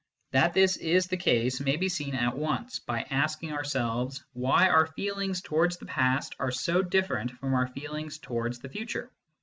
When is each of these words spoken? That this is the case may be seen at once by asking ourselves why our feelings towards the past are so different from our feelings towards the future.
That 0.31 0.55
this 0.55 0.77
is 0.77 1.05
the 1.05 1.17
case 1.17 1.59
may 1.59 1.75
be 1.77 1.87
seen 1.87 2.15
at 2.15 2.35
once 2.35 2.79
by 2.79 3.03
asking 3.11 3.51
ourselves 3.53 4.23
why 4.33 4.67
our 4.67 4.87
feelings 4.87 5.41
towards 5.43 5.77
the 5.77 5.85
past 5.85 6.33
are 6.39 6.49
so 6.49 6.81
different 6.81 7.29
from 7.33 7.53
our 7.53 7.67
feelings 7.67 8.17
towards 8.17 8.57
the 8.57 8.69
future. 8.69 9.11